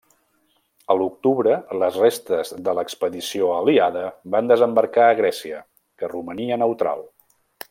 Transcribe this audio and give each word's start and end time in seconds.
A 0.93 0.95
l'octubre 1.01 1.57
les 1.83 1.99
restes 2.03 2.55
de 2.69 2.75
l'expedició 2.79 3.51
aliada 3.59 4.03
van 4.37 4.51
desembarcar 4.53 5.07
a 5.11 5.15
Grècia, 5.23 5.65
que 6.01 6.15
romania 6.17 6.63
neutral. 6.65 7.11